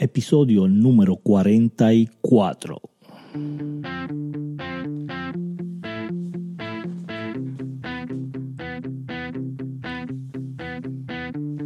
[0.00, 2.80] episodio número 44.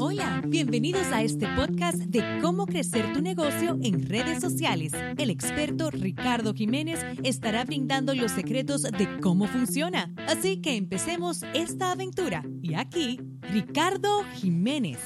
[0.01, 4.93] Hola, bienvenidos a este podcast de cómo crecer tu negocio en redes sociales.
[5.17, 10.13] El experto Ricardo Jiménez estará brindando los secretos de cómo funciona.
[10.27, 12.43] Así que empecemos esta aventura.
[12.63, 14.99] Y aquí, Ricardo Jiménez.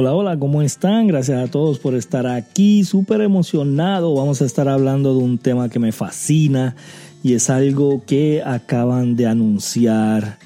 [0.00, 1.08] Hola, hola, ¿cómo están?
[1.08, 2.84] Gracias a todos por estar aquí.
[2.84, 4.14] Súper emocionado.
[4.14, 6.76] Vamos a estar hablando de un tema que me fascina
[7.24, 10.38] y es algo que acaban de anunciar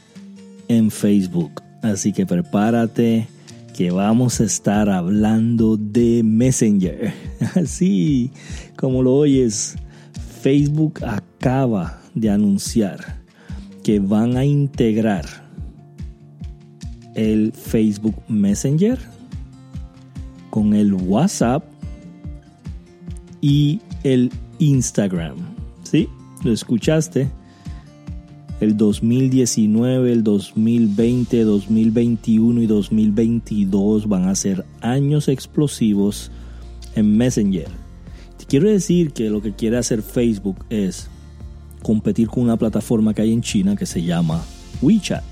[0.69, 1.62] en Facebook.
[1.83, 3.29] Así que prepárate
[3.77, 7.12] que vamos a estar hablando de Messenger.
[7.55, 8.30] Así
[8.74, 9.77] como lo oyes,
[10.41, 13.21] Facebook acaba de anunciar
[13.82, 15.27] que van a integrar
[17.15, 19.12] el Facebook Messenger
[20.52, 21.65] con el WhatsApp
[23.41, 25.37] y el Instagram.
[25.82, 26.10] ¿Sí?
[26.45, 27.30] ¿Lo escuchaste?
[28.60, 36.30] El 2019, el 2020, 2021 y 2022 van a ser años explosivos
[36.96, 37.68] en Messenger.
[38.37, 41.09] Te quiero decir que lo que quiere hacer Facebook es
[41.82, 44.45] competir con una plataforma que hay en China que se llama
[44.82, 45.24] WeChat.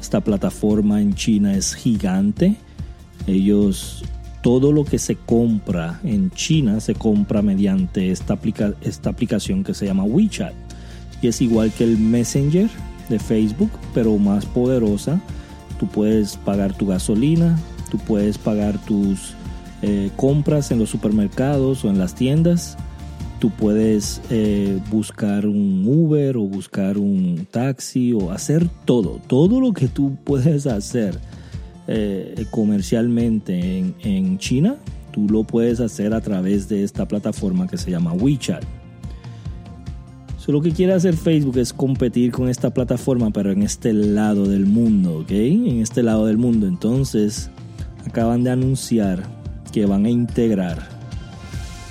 [0.00, 2.56] Esta plataforma en China es gigante.
[3.26, 4.02] Ellos
[4.42, 8.38] todo lo que se compra en China se compra mediante esta,
[8.80, 10.54] esta aplicación que se llama WeChat.
[11.22, 12.70] Y es igual que el Messenger
[13.08, 15.20] de Facebook, pero más poderosa.
[15.78, 17.58] Tú puedes pagar tu gasolina,
[17.90, 19.34] tú puedes pagar tus
[19.82, 22.78] eh, compras en los supermercados o en las tiendas.
[23.38, 29.72] Tú puedes eh, buscar un Uber o buscar un taxi o hacer todo, todo lo
[29.72, 31.18] que tú puedes hacer
[31.92, 34.76] eh, comercialmente en, China,
[35.10, 38.62] tú lo puedes hacer a través de esta plataforma que se llama WeChat.
[40.46, 44.66] lo que quiere hacer Facebook es competir con esta plataforma, pero en este lado del
[44.66, 45.30] mundo, ¿ok?
[45.32, 46.68] En este lado del mundo.
[46.68, 47.50] Entonces,
[48.06, 49.24] acaban de anunciar
[49.72, 50.88] que van a integrar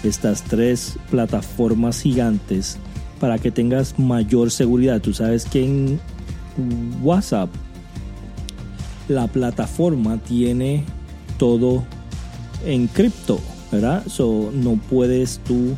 [0.06, 2.78] estas tres plataformas gigantes
[3.20, 5.02] para que tengas mayor seguridad.
[5.02, 6.00] Tú sabes que en
[7.04, 7.50] WhatsApp
[9.10, 10.86] la plataforma tiene
[11.38, 11.84] todo
[12.66, 13.40] en cripto,
[13.72, 14.06] ¿verdad?
[14.08, 15.76] So, no puedes tú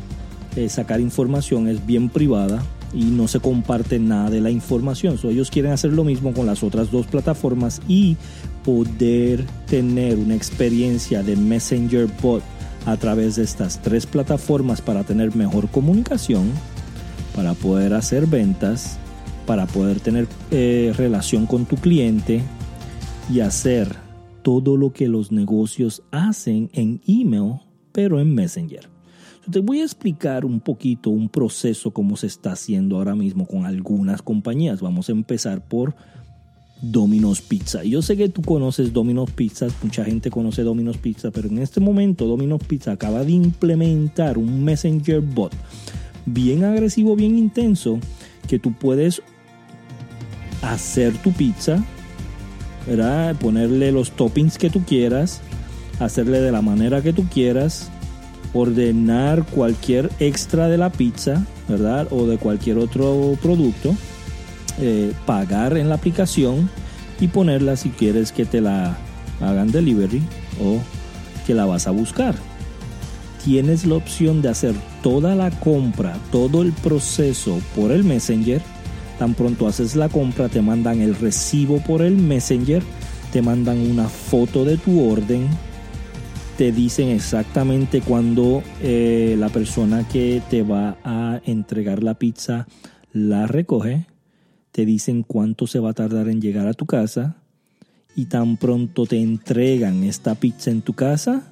[0.56, 2.62] eh, sacar información, es bien privada
[2.94, 5.18] y no se comparte nada de la información.
[5.18, 8.16] So, ellos quieren hacer lo mismo con las otras dos plataformas y
[8.64, 12.42] poder tener una experiencia de Messenger Bot
[12.84, 16.50] a través de estas tres plataformas para tener mejor comunicación,
[17.34, 18.98] para poder hacer ventas,
[19.46, 22.42] para poder tener eh, relación con tu cliente,
[23.30, 23.94] y hacer
[24.42, 27.60] todo lo que los negocios hacen en email,
[27.92, 28.88] pero en Messenger.
[29.50, 33.66] te voy a explicar un poquito un proceso como se está haciendo ahora mismo con
[33.66, 34.80] algunas compañías.
[34.80, 35.94] Vamos a empezar por
[36.80, 37.84] Domino's Pizza.
[37.84, 41.80] Yo sé que tú conoces Domino's Pizza, mucha gente conoce Domino's Pizza, pero en este
[41.80, 45.52] momento Domino's Pizza acaba de implementar un Messenger bot
[46.26, 47.98] bien agresivo, bien intenso,
[48.48, 49.22] que tú puedes
[50.62, 51.84] hacer tu pizza
[52.86, 53.36] ¿verdad?
[53.36, 55.40] Ponerle los toppings que tú quieras,
[56.00, 57.90] hacerle de la manera que tú quieras,
[58.52, 62.08] ordenar cualquier extra de la pizza, ¿verdad?
[62.10, 63.94] O de cualquier otro producto,
[64.80, 66.68] eh, pagar en la aplicación
[67.20, 68.96] y ponerla si quieres que te la
[69.40, 70.22] hagan delivery
[70.60, 70.78] o
[71.46, 72.34] que la vas a buscar.
[73.44, 78.62] Tienes la opción de hacer toda la compra, todo el proceso por el Messenger
[79.22, 82.82] Tan pronto haces la compra, te mandan el recibo por el Messenger,
[83.32, 85.46] te mandan una foto de tu orden,
[86.58, 92.66] te dicen exactamente cuando eh, la persona que te va a entregar la pizza
[93.12, 94.06] la recoge,
[94.72, 97.36] te dicen cuánto se va a tardar en llegar a tu casa
[98.16, 101.44] y tan pronto te entregan esta pizza en tu casa,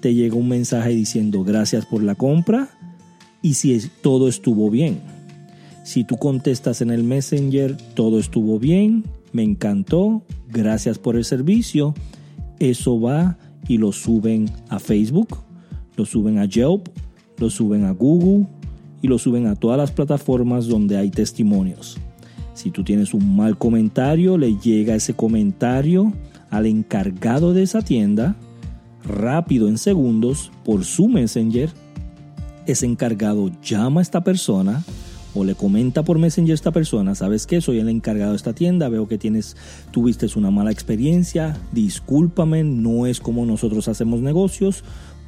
[0.00, 2.70] te llega un mensaje diciendo gracias por la compra
[3.40, 5.13] y si todo estuvo bien.
[5.84, 11.92] Si tú contestas en el Messenger, todo estuvo bien, me encantó, gracias por el servicio,
[12.58, 13.36] eso va
[13.68, 15.38] y lo suben a Facebook,
[15.96, 16.88] lo suben a Yelp,
[17.36, 18.46] lo suben a Google
[19.02, 21.98] y lo suben a todas las plataformas donde hay testimonios.
[22.54, 26.14] Si tú tienes un mal comentario, le llega ese comentario
[26.48, 28.36] al encargado de esa tienda,
[29.04, 31.68] rápido en segundos, por su Messenger.
[32.64, 34.82] Ese encargado llama a esta persona,
[35.34, 37.60] o le comenta por Messenger a esta persona, ¿sabes qué?
[37.60, 39.56] Soy el encargado de esta tienda, veo que tienes,
[39.90, 44.84] tuviste una mala experiencia, discúlpame, no es como nosotros hacemos negocios,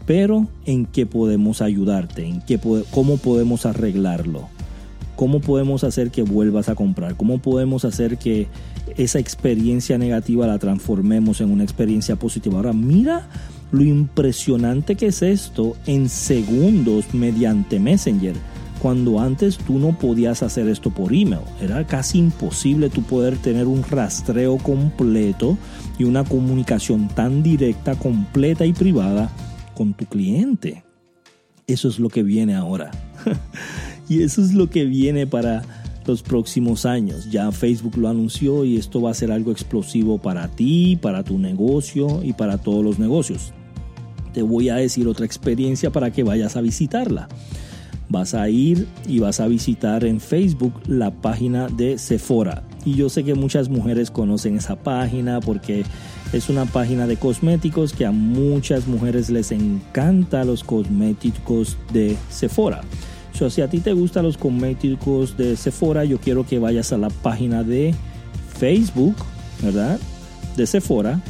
[0.07, 2.59] pero en qué podemos ayudarte, en qué,
[2.91, 4.49] cómo podemos arreglarlo,
[5.17, 8.47] cómo podemos hacer que vuelvas a comprar, cómo podemos hacer que
[8.97, 12.57] esa experiencia negativa la transformemos en una experiencia positiva.
[12.57, 13.29] Ahora mira
[13.73, 18.37] lo impresionante que es esto en segundos mediante Messenger.
[18.81, 23.67] Cuando antes tú no podías hacer esto por email, era casi imposible tú poder tener
[23.67, 25.57] un rastreo completo
[25.99, 29.31] y una comunicación tan directa, completa y privada
[29.75, 30.85] con tu cliente.
[31.67, 32.91] Eso es lo que viene ahora.
[34.09, 35.63] y eso es lo que viene para
[36.07, 37.31] los próximos años.
[37.31, 41.39] Ya Facebook lo anunció y esto va a ser algo explosivo para ti, para tu
[41.39, 43.53] negocio y para todos los negocios.
[44.33, 47.29] Te voy a decir otra experiencia para que vayas a visitarla.
[48.09, 52.63] Vas a ir y vas a visitar en Facebook la página de Sephora.
[52.85, 55.85] Y yo sé que muchas mujeres conocen esa página porque
[56.33, 62.83] es una página de cosméticos que a muchas mujeres les encanta los cosméticos de Sephora.
[63.51, 67.11] Si a ti te gustan los cosméticos de Sephora, yo quiero que vayas a la
[67.11, 67.95] página de
[68.59, 69.15] Facebook,
[69.63, 70.01] ¿verdad?
[70.57, 71.21] De Sephora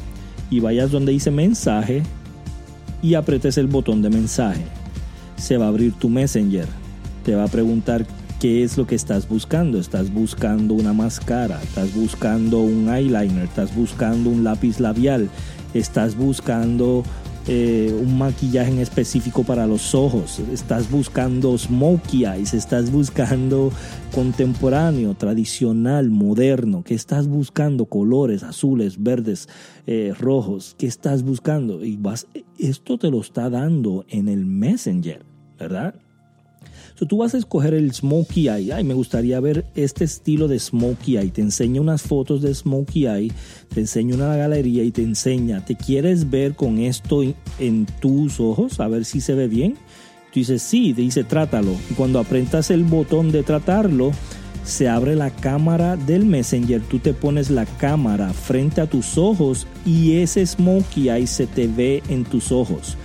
[0.49, 2.05] y vayas donde dice mensaje
[3.03, 4.65] y apretes el botón de mensaje.
[5.37, 6.67] Se va a abrir tu Messenger.
[7.25, 8.07] Te va a preguntar
[8.41, 9.79] qué es lo que estás buscando.
[9.79, 15.29] Estás buscando una máscara, estás buscando un eyeliner, estás buscando un lápiz labial,
[15.75, 17.03] estás buscando
[17.49, 23.73] eh, un maquillaje en específico para los ojos, estás buscando smokey eyes, estás buscando
[24.15, 29.49] contemporáneo, tradicional, moderno, que estás buscando colores azules, verdes,
[29.87, 32.27] eh, rojos, que estás buscando y vas,
[32.59, 35.25] esto te lo está dando en el Messenger,
[35.59, 35.95] ¿verdad?
[37.09, 38.73] Tú vas a escoger el Smokey Eye.
[38.73, 41.31] Ay, me gustaría ver este estilo de Smokey Eye.
[41.31, 43.33] Te enseña unas fotos de Smokey Eye,
[43.75, 47.23] te enseña una galería y te enseña, ¿te quieres ver con esto
[47.59, 48.81] en tus ojos?
[48.81, 49.75] A ver si se ve bien.
[50.33, 51.73] Tú dices, sí, dice, trátalo.
[51.91, 54.13] Y cuando apretas el botón de tratarlo,
[54.67, 59.67] se abre la cámara del Messenger, tú te pones la cámara frente a tus ojos
[59.87, 62.97] y ese smokey eye se te ve en tus ojos.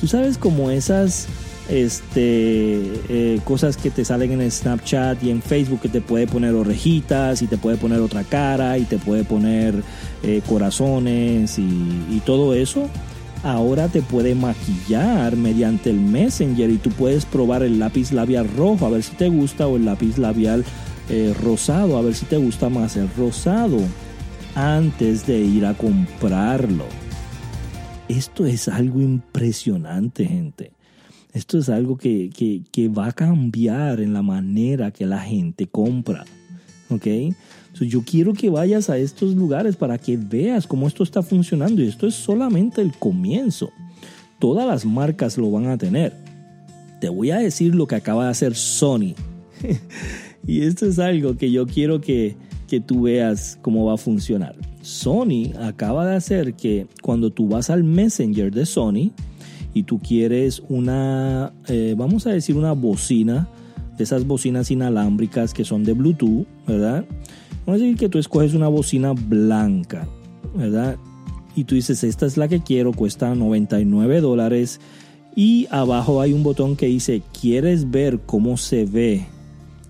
[0.00, 1.28] Tú sabes como esas
[1.68, 6.54] este, eh, cosas que te salen en Snapchat y en Facebook que te puede poner
[6.54, 9.82] orejitas y te puede poner otra cara y te puede poner
[10.22, 12.88] eh, corazones y, todo eso.
[13.42, 18.84] Ahora te puede maquillar mediante el Messenger y tú puedes probar el lápiz labial rojo
[18.84, 20.64] a ver si te gusta o el lápiz labial
[21.08, 23.78] eh, rosado a ver si te gusta más el rosado
[24.54, 26.86] antes de ir a comprarlo.
[28.08, 30.72] Esto es algo impresionante, gente.
[31.32, 32.30] Esto es algo que,
[32.96, 36.24] va a cambiar en la manera que la gente compra.
[36.90, 37.06] ¿Ok?
[37.80, 41.82] yo quiero que vayas a estos lugares para que veas cómo esto está funcionando.
[41.82, 43.70] Y esto es solamente el comienzo.
[44.40, 46.12] Todas las marcas lo van a tener.
[47.00, 49.14] Te voy a decir lo que acaba de hacer Sony.
[50.46, 52.36] y esto es algo que yo quiero que,
[52.66, 54.56] que tú veas cómo va a funcionar.
[54.82, 59.12] Sony acaba de hacer que cuando tú vas al Messenger de Sony,
[59.74, 63.48] y tú quieres una, eh, vamos a decir una bocina,
[63.98, 67.04] de esas bocinas inalámbricas que son de Bluetooth, ¿verdad?
[67.66, 70.08] Vamos a decir que tú escoges una bocina blanca,
[70.54, 70.96] ¿verdad?
[71.56, 74.80] Y tú dices, esta es la que quiero, cuesta 99 dólares.
[75.34, 79.26] Y abajo hay un botón que dice, ¿quieres ver cómo se ve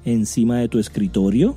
[0.07, 1.55] encima de tu escritorio?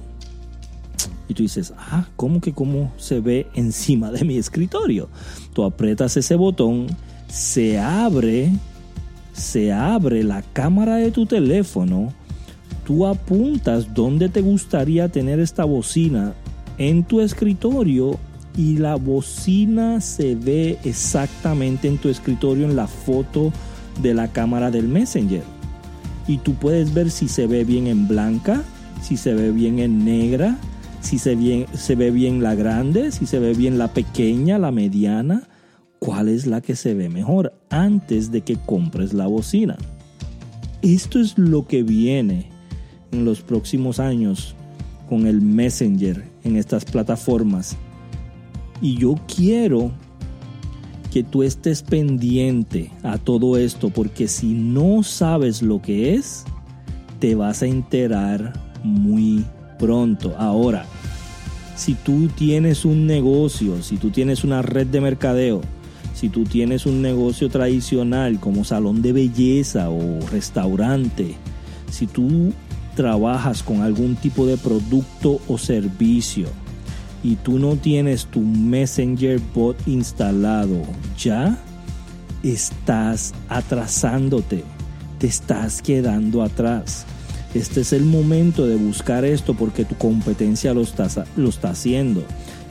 [1.29, 5.07] Y tú dices, ah, ¿cómo que cómo se ve encima de mi escritorio?
[5.53, 6.87] Tú aprietas ese botón
[7.31, 8.51] se abre,
[9.31, 12.11] se abre la cámara de tu teléfono,
[12.85, 16.33] tú apuntas dónde te gustaría tener esta bocina
[16.77, 18.19] en tu escritorio
[18.57, 23.53] y la bocina se ve exactamente en tu escritorio en la foto
[24.01, 25.43] de la cámara del Messenger.
[26.27, 28.61] Y tú puedes ver si se ve bien en blanca,
[29.01, 30.57] si se ve bien en negra,
[30.99, 35.43] si se, se ve bien la grande, si se ve bien la pequeña, la mediana
[36.01, 39.77] cuál es la que se ve mejor antes de que compres la bocina.
[40.81, 42.49] Esto es lo que viene
[43.11, 44.55] en los próximos años
[45.07, 47.77] con el Messenger en estas plataformas.
[48.81, 49.91] Y yo quiero
[51.11, 56.45] que tú estés pendiente a todo esto porque si no sabes lo que es,
[57.19, 58.53] te vas a enterar
[58.83, 59.45] muy
[59.77, 60.33] pronto.
[60.39, 60.83] Ahora,
[61.75, 65.61] si tú tienes un negocio, si tú tienes una red de mercadeo,
[66.21, 71.33] si tú tienes un negocio tradicional como salón de belleza o restaurante,
[71.89, 72.53] si tú
[72.95, 76.45] trabajas con algún tipo de producto o servicio
[77.23, 80.83] y tú no tienes tu Messenger bot instalado
[81.17, 81.57] ya,
[82.43, 84.63] estás atrasándote,
[85.17, 87.07] te estás quedando atrás.
[87.55, 92.23] Este es el momento de buscar esto porque tu competencia lo está, lo está haciendo.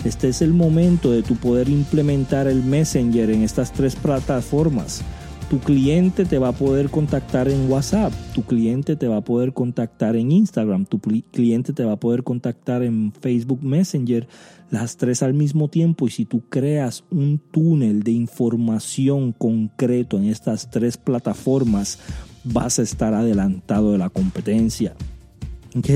[0.04, 5.02] Este es el momento de tu poder implementar el Messenger en estas tres plataformas.
[5.50, 9.52] Tu cliente te va a poder contactar en WhatsApp, tu cliente te va a poder
[9.52, 14.28] contactar en Instagram, tu cliente te va a poder contactar en Facebook Messenger,
[14.70, 16.06] las tres al mismo tiempo.
[16.06, 21.98] Y si tú creas un túnel de información concreto en estas tres plataformas,
[22.44, 24.94] vas a estar adelantado de la competencia.
[25.76, 25.90] ¿Ok?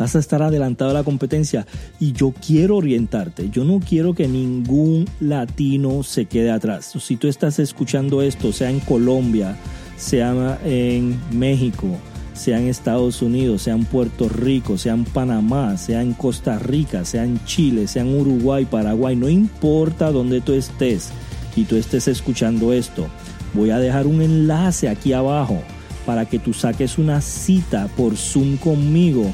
[0.00, 1.66] Vas a estar adelantado de la competencia
[2.00, 3.50] y yo quiero orientarte.
[3.50, 6.94] Yo no quiero que ningún latino se quede atrás.
[6.98, 9.56] Si tú estás escuchando esto, sea en Colombia,
[9.98, 11.86] sea en México,
[12.32, 17.04] sea en Estados Unidos, sea en Puerto Rico, sea en Panamá, sea en Costa Rica,
[17.04, 21.10] sea en Chile, sea en Uruguay, Paraguay, no importa dónde tú estés
[21.54, 23.06] y tú estés escuchando esto
[23.52, 25.60] Voy a dejar un enlace aquí abajo
[26.06, 29.32] para que tú saques una cita por Zoom conmigo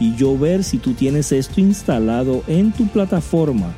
[0.00, 3.74] y yo ver si tú tienes esto instalado en tu plataforma,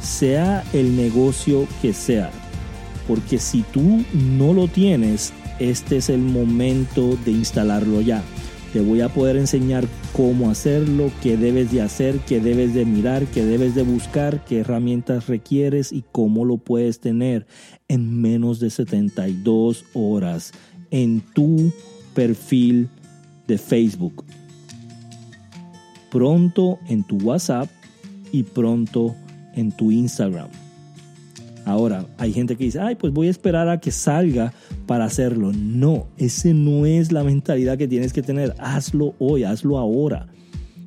[0.00, 2.30] sea el negocio que sea.
[3.06, 8.22] Porque si tú no lo tienes, este es el momento de instalarlo ya.
[8.72, 13.26] Te voy a poder enseñar cómo hacerlo, qué debes de hacer, qué debes de mirar,
[13.26, 17.46] qué debes de buscar, qué herramientas requieres y cómo lo puedes tener
[17.88, 20.52] en menos de 72 horas
[20.92, 21.72] en tu
[22.14, 22.88] perfil
[23.48, 24.24] de Facebook.
[26.10, 27.68] Pronto en tu WhatsApp
[28.32, 29.14] y pronto
[29.54, 30.48] en tu Instagram.
[31.64, 34.52] Ahora, hay gente que dice, ay, pues voy a esperar a que salga
[34.86, 35.52] para hacerlo.
[35.52, 38.54] No, ese no es la mentalidad que tienes que tener.
[38.58, 40.26] Hazlo hoy, hazlo ahora.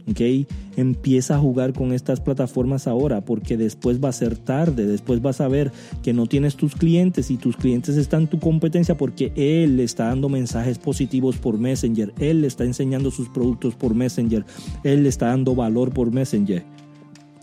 [0.09, 0.47] ¿Ok?
[0.75, 5.39] Empieza a jugar con estas plataformas ahora porque después va a ser tarde, después vas
[5.39, 9.31] a ver que no tienes tus clientes y tus clientes están en tu competencia porque
[9.35, 13.95] él le está dando mensajes positivos por Messenger, él le está enseñando sus productos por
[13.95, 14.45] Messenger,
[14.83, 16.63] él le está dando valor por Messenger.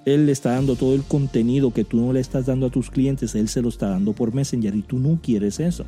[0.06, 2.90] Él le está dando todo el contenido que tú no le estás dando a tus
[2.90, 5.84] clientes, Él se lo está dando por Messenger y tú no quieres eso.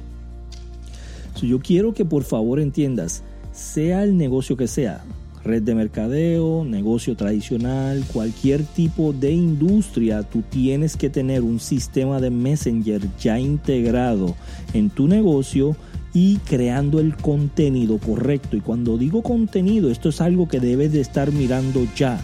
[1.40, 5.02] yo quiero que por favor entiendas, sea el negocio que sea,
[5.44, 12.20] red de mercadeo, negocio tradicional, cualquier tipo de industria, tú tienes que tener un sistema
[12.20, 14.34] de Messenger ya integrado
[14.72, 15.76] en tu negocio
[16.14, 18.56] y creando el contenido correcto.
[18.56, 22.20] Y cuando digo contenido, esto es algo que debes de estar mirando ya.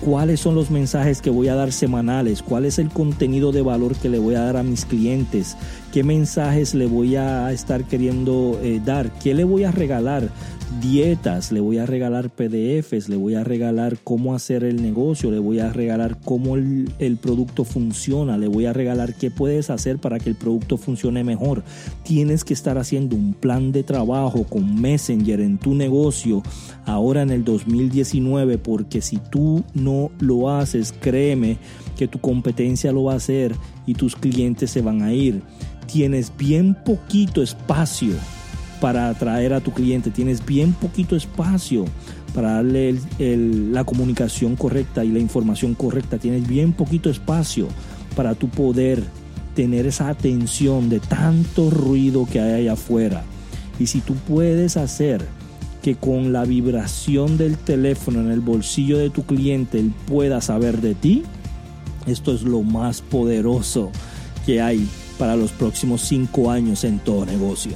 [0.00, 3.96] Cuáles son los mensajes que voy a dar semanales, cuál es el contenido de valor
[3.96, 5.56] que le voy a dar a mis clientes,
[5.98, 10.28] qué mensajes le voy a estar queriendo eh, dar, qué le voy a regalar,
[10.80, 15.40] dietas, le voy a regalar PDFs, le voy a regalar cómo hacer el negocio, le
[15.40, 19.98] voy a regalar cómo el, el, producto funciona, le voy a regalar qué puedes hacer
[19.98, 21.64] para que el producto funcione mejor.
[22.04, 26.44] Tienes que estar haciendo un plan de trabajo con Messenger en tu negocio
[26.86, 31.58] ahora en el 2019 porque si tú no lo haces, créeme
[31.98, 35.42] que tu competencia lo va a hacer y tus clientes se van a ir.
[35.92, 38.14] Tienes bien poquito espacio
[38.80, 40.10] para atraer a tu cliente.
[40.10, 41.84] Tienes bien poquito espacio
[42.34, 46.18] para darle la comunicación correcta y la información correcta.
[46.18, 47.66] Tienes bien poquito espacio
[48.14, 49.02] para tu poder
[49.56, 53.24] tener esa atención de tanto ruido que hay allá afuera.
[53.80, 55.24] Y si tú puedes hacer
[55.82, 60.80] que con la vibración del teléfono en el bolsillo de tu cliente él pueda saber
[60.80, 61.24] de ti,
[62.08, 63.90] esto es lo más poderoso
[64.46, 64.88] que hay
[65.18, 67.72] para los próximos cinco años en todo negocio.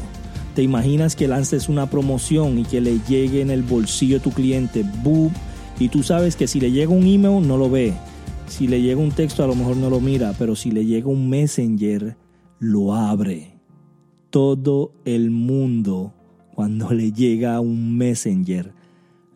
[0.54, 4.30] ¿Te imaginas que lances una promoción y que le llegue en el bolsillo de tu
[4.30, 5.32] cliente, boom,
[5.78, 7.94] y tú sabes que si le llega un email no lo ve,
[8.46, 11.08] si le llega un texto a lo mejor no lo mira, pero si le llega
[11.08, 12.16] un messenger,
[12.58, 13.58] lo abre.
[14.30, 16.12] Todo el mundo,
[16.54, 18.74] cuando le llega un messenger,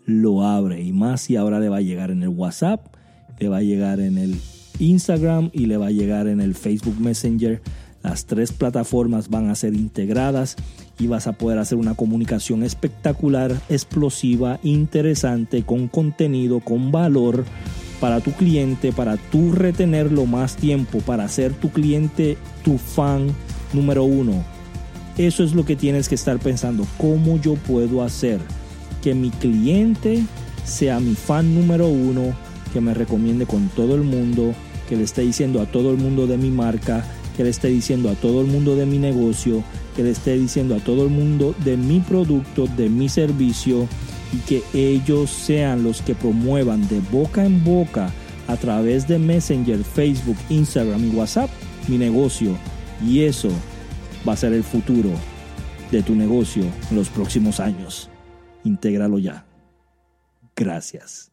[0.05, 0.83] lo abre.
[0.83, 2.95] Y más si ahora le va a llegar en el WhatsApp,
[3.39, 4.37] le va a llegar en el
[4.79, 7.61] Instagram y le va a llegar en el Facebook Messenger.
[8.03, 10.57] Las tres plataformas van a ser integradas
[10.99, 17.45] y vas a poder hacer una comunicación espectacular, explosiva, interesante, con contenido, con valor
[18.01, 23.29] para tu cliente, para tú retenerlo más tiempo, para ser tu cliente, tu fan
[23.73, 24.45] número uno.
[25.19, 26.87] Eso es lo que tienes que estar pensando.
[26.99, 28.39] ¿Cómo yo puedo hacer
[29.03, 30.25] que mi cliente
[30.65, 32.35] sea mi fan número uno,
[32.77, 34.53] que me recomiende con todo el mundo,
[34.87, 38.11] que le esté diciendo a todo el mundo de mi marca, que le esté diciendo
[38.11, 39.65] a todo el mundo de mi negocio,
[39.97, 43.89] que le esté diciendo a todo el mundo de mi producto, de mi servicio
[44.31, 48.13] y que ellos sean los que promuevan de boca en boca
[48.47, 51.49] a través de Messenger, Facebook, Instagram y WhatsApp
[51.89, 52.59] mi negocio.
[53.03, 53.49] Y eso
[54.29, 55.13] va a ser el futuro
[55.91, 58.11] de tu negocio en los próximos años.
[58.65, 59.47] Intégralo ya.
[60.55, 61.33] Gracias.